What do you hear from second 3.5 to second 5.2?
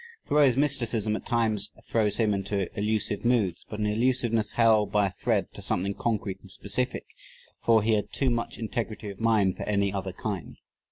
but an elusiveness held by a